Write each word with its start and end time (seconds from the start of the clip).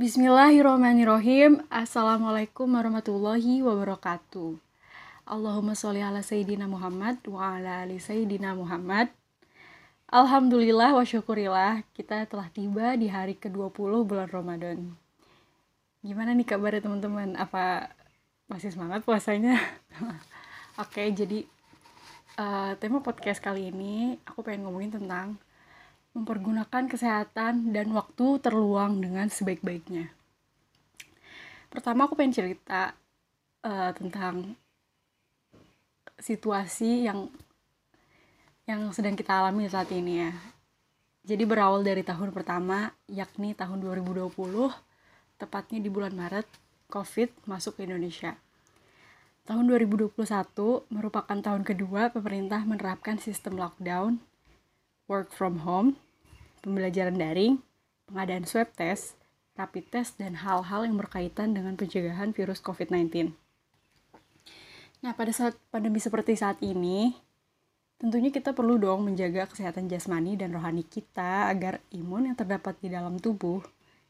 Bismillahirrahmanirrahim. 0.00 1.60
Assalamualaikum 1.68 2.64
warahmatullahi 2.72 3.60
wabarakatuh. 3.60 4.56
Allahumma 5.28 5.76
sholli 5.76 6.00
ala 6.00 6.24
sayyidina 6.24 6.64
Muhammad 6.64 7.20
wa 7.28 7.58
ala 7.58 7.84
ali 7.84 8.00
sayyidina 8.00 8.56
Muhammad. 8.56 9.12
Alhamdulillah 10.08 10.96
wa 10.96 11.04
syukurillah 11.04 11.84
kita 11.92 12.24
telah 12.30 12.48
tiba 12.48 12.96
di 12.96 13.12
hari 13.12 13.36
ke-20 13.36 14.06
bulan 14.08 14.30
Ramadan. 14.32 14.96
Gimana 16.00 16.32
nih 16.32 16.48
kabarnya 16.48 16.80
teman-teman? 16.80 17.36
Apa 17.36 17.92
masih 18.48 18.72
semangat 18.72 19.04
puasanya? 19.04 19.60
Oke, 20.80 21.12
jadi 21.12 21.44
uh, 22.40 22.72
tema 22.80 23.04
podcast 23.04 23.36
kali 23.36 23.68
ini 23.68 24.16
aku 24.24 24.40
pengen 24.40 24.64
ngomongin 24.64 24.96
tentang 24.96 25.36
mempergunakan 26.16 26.88
kesehatan 26.88 27.76
dan 27.76 27.92
waktu 27.92 28.40
terluang 28.40 29.04
dengan 29.04 29.28
sebaik-baiknya. 29.28 30.08
Pertama 31.68 32.08
aku 32.08 32.16
pengen 32.16 32.32
cerita 32.32 32.96
uh, 33.60 33.92
tentang 33.92 34.56
situasi 36.16 37.04
yang 37.04 37.28
yang 38.64 38.88
sedang 38.96 39.20
kita 39.20 39.36
alami 39.36 39.68
saat 39.68 39.92
ini 39.92 40.24
ya. 40.24 40.32
Jadi 41.28 41.44
berawal 41.44 41.84
dari 41.84 42.00
tahun 42.00 42.32
pertama, 42.32 42.88
yakni 43.04 43.52
tahun 43.52 43.84
2020, 43.84 44.32
tepatnya 45.36 45.76
di 45.76 45.92
bulan 45.92 46.16
Maret, 46.16 46.48
COVID 46.88 47.44
masuk 47.44 47.76
ke 47.76 47.84
Indonesia. 47.84 48.32
Tahun 49.48 49.64
2021 49.64 50.16
merupakan 50.90 51.38
tahun 51.40 51.62
kedua 51.62 52.12
pemerintah 52.12 52.64
menerapkan 52.64 53.16
sistem 53.16 53.56
lockdown, 53.56 54.20
work 55.08 55.32
from 55.32 55.62
home, 55.62 55.96
pembelajaran 56.60 57.16
daring, 57.16 57.64
pengadaan 58.10 58.44
swab 58.44 58.72
test, 58.76 59.16
rapid 59.56 59.88
test, 59.88 60.20
dan 60.20 60.40
hal-hal 60.40 60.84
yang 60.84 61.00
berkaitan 61.00 61.56
dengan 61.56 61.78
pencegahan 61.78 62.36
virus 62.36 62.60
COVID-19. 62.60 63.32
Nah, 65.00 65.16
pada 65.16 65.32
saat 65.32 65.56
pandemi 65.72 65.96
seperti 65.96 66.36
saat 66.36 66.60
ini, 66.60 67.16
Tentunya 68.00 68.32
kita 68.32 68.56
perlu 68.56 68.80
dong 68.80 69.04
menjaga 69.04 69.44
kesehatan 69.44 69.84
jasmani 69.92 70.32
dan 70.32 70.56
rohani 70.56 70.80
kita 70.88 71.52
agar 71.52 71.84
imun 71.92 72.32
yang 72.32 72.36
terdapat 72.40 72.72
di 72.80 72.88
dalam 72.88 73.20
tubuh 73.20 73.60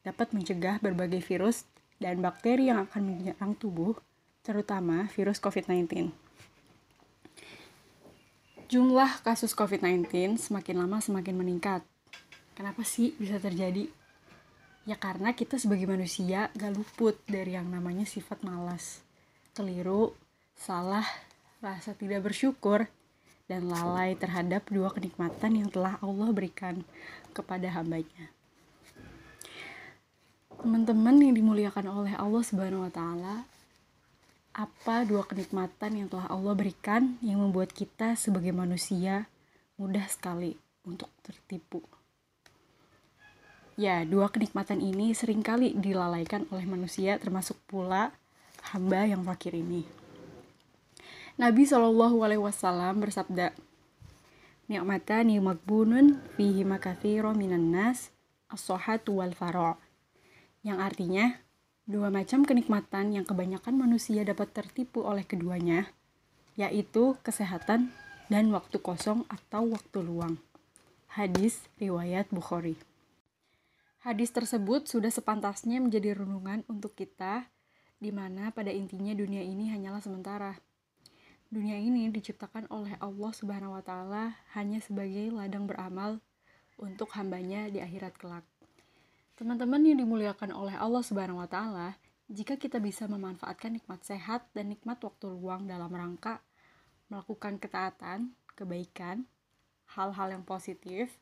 dapat 0.06 0.30
mencegah 0.30 0.78
berbagai 0.78 1.18
virus 1.26 1.66
dan 1.98 2.22
bakteri 2.22 2.70
yang 2.70 2.86
akan 2.86 3.02
menyerang 3.02 3.58
tubuh, 3.58 3.98
terutama 4.50 5.06
virus 5.14 5.38
COVID-19. 5.38 6.10
Jumlah 8.66 9.22
kasus 9.22 9.54
COVID-19 9.54 10.10
semakin 10.42 10.82
lama 10.82 10.98
semakin 10.98 11.38
meningkat. 11.38 11.86
Kenapa 12.58 12.82
sih 12.82 13.14
bisa 13.14 13.38
terjadi? 13.38 13.86
Ya 14.90 14.98
karena 14.98 15.30
kita 15.38 15.54
sebagai 15.54 15.86
manusia 15.86 16.50
gak 16.58 16.74
luput 16.74 17.14
dari 17.30 17.54
yang 17.54 17.70
namanya 17.70 18.02
sifat 18.02 18.42
malas, 18.42 19.06
keliru, 19.54 20.18
salah, 20.58 21.06
rasa 21.62 21.94
tidak 21.94 22.26
bersyukur, 22.26 22.90
dan 23.46 23.70
lalai 23.70 24.18
terhadap 24.18 24.66
dua 24.66 24.90
kenikmatan 24.90 25.62
yang 25.62 25.68
telah 25.70 25.98
Allah 26.02 26.30
berikan 26.34 26.82
kepada 27.30 27.70
hambanya. 27.70 28.30
Teman-teman 30.58 31.18
yang 31.18 31.34
dimuliakan 31.34 31.86
oleh 31.90 32.14
Allah 32.14 32.42
Subhanahu 32.46 32.86
wa 32.86 32.92
taala, 32.94 33.49
apa 34.50 35.06
dua 35.06 35.22
kenikmatan 35.22 35.94
yang 35.94 36.08
telah 36.10 36.26
Allah 36.26 36.54
berikan 36.58 37.14
yang 37.22 37.38
membuat 37.38 37.70
kita 37.70 38.18
sebagai 38.18 38.50
manusia 38.50 39.30
mudah 39.78 40.04
sekali 40.10 40.58
untuk 40.82 41.08
tertipu? 41.22 41.82
Ya, 43.80 44.04
dua 44.04 44.28
kenikmatan 44.28 44.82
ini 44.84 45.16
sering 45.16 45.40
kali 45.40 45.72
dilalaikan 45.72 46.44
oleh 46.52 46.68
manusia 46.68 47.16
termasuk 47.16 47.56
pula 47.64 48.12
hamba 48.74 49.08
yang 49.08 49.24
fakir 49.24 49.56
ini. 49.56 49.88
Nabi 51.40 51.64
Shallallahu 51.64 52.20
Alaihi 52.20 52.44
Wasallam 52.44 53.00
bersabda, 53.00 53.56
Ni'matani 54.68 55.40
magbunun 55.40 56.20
fihi 56.36 56.62
makathiro 56.62 57.32
minan 57.32 57.72
nas 57.72 58.12
as-sohatu 58.52 59.18
wal 59.18 59.32
faro' 59.32 59.80
yang 60.60 60.78
artinya 60.78 61.40
dua 61.90 62.06
macam 62.14 62.46
kenikmatan 62.46 63.18
yang 63.18 63.26
kebanyakan 63.26 63.74
manusia 63.74 64.22
dapat 64.22 64.54
tertipu 64.54 65.02
oleh 65.02 65.26
keduanya 65.26 65.90
yaitu 66.54 67.18
kesehatan 67.26 67.90
dan 68.30 68.54
waktu 68.54 68.78
kosong 68.78 69.26
atau 69.26 69.74
waktu 69.74 69.98
luang. 69.98 70.38
Hadis 71.10 71.66
riwayat 71.82 72.30
Bukhari. 72.30 72.78
Hadis 74.06 74.30
tersebut 74.30 74.86
sudah 74.86 75.10
sepantasnya 75.10 75.82
menjadi 75.82 76.14
renungan 76.14 76.62
untuk 76.70 76.94
kita 76.94 77.50
di 77.98 78.14
mana 78.14 78.54
pada 78.54 78.70
intinya 78.70 79.10
dunia 79.10 79.42
ini 79.42 79.74
hanyalah 79.74 79.98
sementara 79.98 80.54
Dunia 81.50 81.74
ini 81.82 82.06
diciptakan 82.14 82.70
oleh 82.70 82.94
Allah 83.02 83.34
Subhanahu 83.34 83.74
wa 83.74 83.82
taala 83.82 84.38
hanya 84.54 84.78
sebagai 84.78 85.34
ladang 85.34 85.66
beramal 85.66 86.22
untuk 86.78 87.10
hambanya 87.18 87.66
di 87.66 87.82
akhirat 87.82 88.14
kelak. 88.22 88.46
Teman-teman 89.40 89.80
yang 89.80 90.04
dimuliakan 90.04 90.52
oleh 90.52 90.76
Allah 90.76 91.00
Subhanahu 91.00 91.40
wa 91.40 91.48
taala, 91.48 91.96
jika 92.28 92.60
kita 92.60 92.76
bisa 92.76 93.08
memanfaatkan 93.08 93.72
nikmat 93.72 94.04
sehat 94.04 94.44
dan 94.52 94.68
nikmat 94.68 95.00
waktu 95.00 95.32
luang 95.32 95.64
dalam 95.64 95.88
rangka 95.88 96.44
melakukan 97.08 97.56
ketaatan, 97.56 98.36
kebaikan, 98.52 99.24
hal-hal 99.96 100.36
yang 100.36 100.44
positif, 100.44 101.16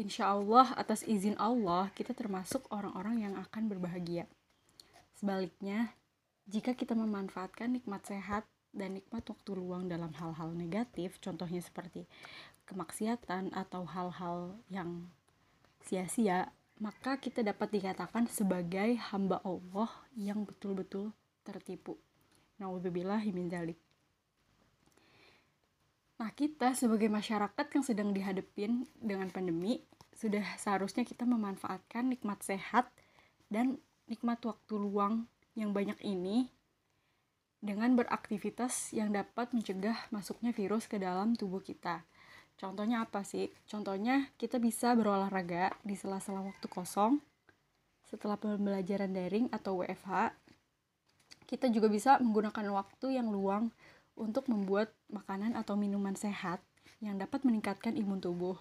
insya 0.00 0.32
Allah 0.32 0.72
atas 0.80 1.04
izin 1.04 1.36
Allah 1.36 1.92
kita 1.92 2.16
termasuk 2.16 2.64
orang-orang 2.72 3.28
yang 3.28 3.36
akan 3.36 3.68
berbahagia. 3.68 4.24
Sebaliknya, 5.12 5.92
jika 6.48 6.72
kita 6.72 6.96
memanfaatkan 6.96 7.68
nikmat 7.68 8.00
sehat 8.08 8.48
dan 8.72 8.96
nikmat 8.96 9.28
waktu 9.28 9.50
luang 9.52 9.92
dalam 9.92 10.16
hal-hal 10.16 10.56
negatif, 10.56 11.20
contohnya 11.20 11.60
seperti 11.60 12.08
kemaksiatan 12.64 13.52
atau 13.52 13.84
hal-hal 13.84 14.56
yang 14.72 15.12
sia-sia, 15.84 16.48
maka 16.76 17.16
kita 17.16 17.40
dapat 17.40 17.72
dikatakan 17.72 18.28
sebagai 18.28 19.00
hamba 19.12 19.40
Allah 19.44 19.88
yang 20.12 20.44
betul-betul 20.44 21.12
tertipu. 21.40 21.96
Nauzubillah. 22.60 23.24
Nah, 26.16 26.30
kita 26.32 26.72
sebagai 26.72 27.12
masyarakat 27.12 27.66
yang 27.76 27.84
sedang 27.84 28.10
dihadapin 28.12 28.88
dengan 28.96 29.28
pandemi, 29.28 29.84
sudah 30.16 30.44
seharusnya 30.56 31.04
kita 31.04 31.28
memanfaatkan 31.28 32.08
nikmat 32.08 32.40
sehat 32.40 32.88
dan 33.52 33.76
nikmat 34.08 34.40
waktu 34.48 34.74
luang 34.80 35.28
yang 35.52 35.76
banyak 35.76 36.00
ini 36.00 36.48
dengan 37.60 37.92
beraktivitas 37.96 38.96
yang 38.96 39.12
dapat 39.12 39.52
mencegah 39.52 40.08
masuknya 40.08 40.56
virus 40.56 40.88
ke 40.88 40.96
dalam 40.96 41.36
tubuh 41.36 41.60
kita. 41.60 42.04
Contohnya 42.56 43.04
apa 43.04 43.20
sih? 43.20 43.52
Contohnya 43.68 44.32
kita 44.40 44.56
bisa 44.56 44.96
berolahraga 44.96 45.76
di 45.84 45.92
sela-sela 45.92 46.40
waktu 46.40 46.66
kosong 46.72 47.20
setelah 48.08 48.40
pembelajaran 48.40 49.12
daring 49.12 49.46
atau 49.52 49.84
WFH. 49.84 50.32
Kita 51.44 51.68
juga 51.68 51.92
bisa 51.92 52.16
menggunakan 52.16 52.66
waktu 52.72 53.20
yang 53.20 53.28
luang 53.28 53.68
untuk 54.16 54.48
membuat 54.48 54.90
makanan 55.12 55.52
atau 55.52 55.76
minuman 55.76 56.16
sehat 56.16 56.64
yang 57.04 57.20
dapat 57.20 57.44
meningkatkan 57.44 57.92
imun 57.92 58.24
tubuh. 58.24 58.56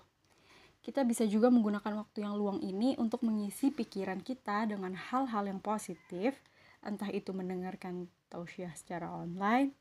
Kita 0.83 1.01
bisa 1.01 1.25
juga 1.25 1.49
menggunakan 1.49 1.97
waktu 2.05 2.27
yang 2.27 2.37
luang 2.37 2.61
ini 2.61 2.93
untuk 3.01 3.25
mengisi 3.25 3.73
pikiran 3.73 4.21
kita 4.21 4.69
dengan 4.69 4.93
hal-hal 4.93 5.49
yang 5.49 5.57
positif, 5.57 6.37
entah 6.85 7.09
itu 7.09 7.33
mendengarkan 7.33 8.05
tausiah 8.29 8.69
secara 8.77 9.09
online, 9.09 9.73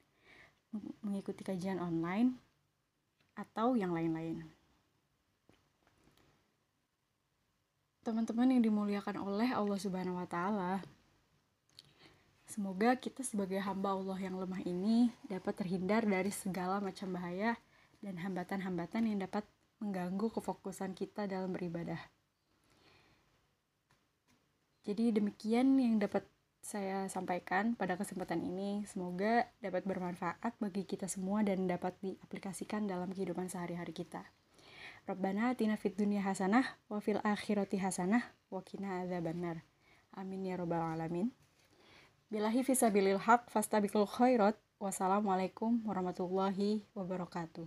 mengikuti 1.04 1.44
kajian 1.44 1.76
online, 1.76 2.41
atau 3.34 3.75
yang 3.75 3.94
lain-lain. 3.94 4.42
Teman-teman 8.04 8.52
yang 8.52 8.62
dimuliakan 8.62 9.16
oleh 9.16 9.50
Allah 9.54 9.78
Subhanahu 9.81 10.20
wa 10.20 10.28
taala, 10.28 10.84
semoga 12.44 12.94
kita 13.00 13.25
sebagai 13.25 13.56
hamba 13.62 13.96
Allah 13.96 14.19
yang 14.20 14.36
lemah 14.36 14.60
ini 14.66 15.08
dapat 15.26 15.56
terhindar 15.56 16.04
dari 16.04 16.28
segala 16.28 16.84
macam 16.84 17.16
bahaya 17.16 17.56
dan 18.04 18.20
hambatan-hambatan 18.20 19.08
yang 19.08 19.25
dapat 19.25 19.48
mengganggu 19.81 20.28
kefokusan 20.36 20.92
kita 20.92 21.25
dalam 21.25 21.56
beribadah. 21.56 21.98
Jadi 24.84 25.16
demikian 25.16 25.81
yang 25.81 25.96
dapat 25.96 26.28
saya 26.64 27.05
sampaikan 27.12 27.76
pada 27.76 28.00
kesempatan 28.00 28.40
ini. 28.40 28.88
Semoga 28.88 29.44
dapat 29.61 29.84
bermanfaat 29.84 30.56
bagi 30.56 30.88
kita 30.88 31.05
semua 31.05 31.44
dan 31.44 31.69
dapat 31.69 31.93
diaplikasikan 32.00 32.88
dalam 32.88 33.12
kehidupan 33.12 33.52
sehari-hari 33.52 33.93
kita. 33.93 34.25
Rabbana 35.05 35.52
atina 35.52 35.76
fid 35.76 36.00
dunya 36.00 36.25
hasanah 36.25 36.64
wa 36.88 36.99
fil 37.05 37.20
akhirati 37.20 37.76
hasanah 37.76 38.25
wa 38.49 38.64
qina 38.64 39.05
adzabannar. 39.05 39.61
Amin 40.16 40.49
ya 40.49 40.56
rabbal 40.56 40.81
alamin. 40.81 41.28
Bilahi 42.32 42.64
fisabilil 42.64 43.20
haq 43.20 43.52
fastabiqul 43.52 44.08
khairat 44.08 44.56
Wassalamualaikum 44.84 45.87
warahmatullahi 45.87 46.82
wabarakatuh. 46.93 47.64